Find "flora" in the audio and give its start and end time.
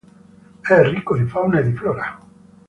1.75-2.17